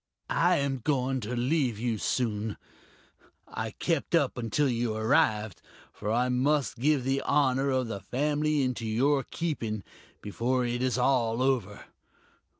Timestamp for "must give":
6.27-7.03